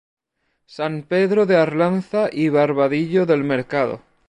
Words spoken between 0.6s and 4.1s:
San Pedro de Arlanza y Barbadillo del Mercado.